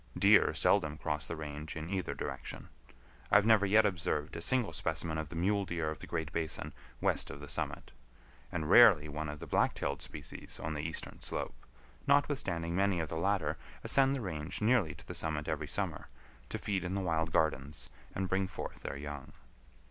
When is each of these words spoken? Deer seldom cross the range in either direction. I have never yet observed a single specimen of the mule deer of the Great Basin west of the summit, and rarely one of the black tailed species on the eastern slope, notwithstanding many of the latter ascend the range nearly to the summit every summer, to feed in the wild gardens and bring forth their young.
Deer 0.17 0.51
seldom 0.55 0.97
cross 0.97 1.27
the 1.27 1.35
range 1.35 1.75
in 1.75 1.87
either 1.87 2.15
direction. 2.15 2.69
I 3.29 3.35
have 3.35 3.45
never 3.45 3.67
yet 3.67 3.85
observed 3.85 4.35
a 4.35 4.41
single 4.41 4.73
specimen 4.73 5.19
of 5.19 5.29
the 5.29 5.35
mule 5.35 5.63
deer 5.63 5.91
of 5.91 5.99
the 5.99 6.07
Great 6.07 6.31
Basin 6.33 6.73
west 7.01 7.29
of 7.29 7.39
the 7.39 7.47
summit, 7.47 7.91
and 8.51 8.67
rarely 8.67 9.07
one 9.07 9.29
of 9.29 9.37
the 9.37 9.45
black 9.45 9.75
tailed 9.75 10.01
species 10.01 10.59
on 10.59 10.73
the 10.73 10.81
eastern 10.81 11.21
slope, 11.21 11.53
notwithstanding 12.07 12.75
many 12.75 12.99
of 12.99 13.09
the 13.09 13.15
latter 13.15 13.59
ascend 13.83 14.15
the 14.15 14.21
range 14.21 14.59
nearly 14.59 14.95
to 14.95 15.05
the 15.05 15.13
summit 15.13 15.47
every 15.47 15.67
summer, 15.67 16.07
to 16.49 16.57
feed 16.57 16.83
in 16.83 16.95
the 16.95 17.01
wild 17.01 17.31
gardens 17.31 17.87
and 18.15 18.27
bring 18.27 18.47
forth 18.47 18.79
their 18.79 18.97
young. 18.97 19.33